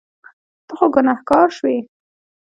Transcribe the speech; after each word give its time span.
ته 0.65 0.73
خو 0.77 0.85
ګناهګار 0.95 1.49
شوې. 1.57 1.77